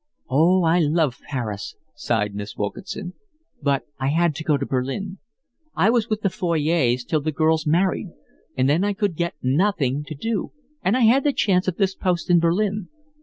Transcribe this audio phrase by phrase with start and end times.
[0.31, 3.13] "Oh, I love Paris," sighed Miss Wilkinson.
[3.61, 5.19] "But I had to go to Berlin.
[5.75, 8.07] I was with the Foyots till the girls married,
[8.57, 11.93] and then I could get nothing to do, and I had the chance of this
[11.93, 12.89] post in Berlin.